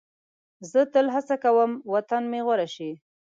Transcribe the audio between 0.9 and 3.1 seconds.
تل هڅه کوم وطن مې غوره شي.